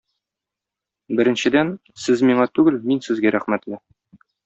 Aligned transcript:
Беренчедән, 1.19 1.71
сез 2.07 2.25
миңа 2.31 2.51
түгел, 2.59 2.83
мин 2.91 3.07
сезгә 3.11 3.37
рәхмәтле. 3.41 3.83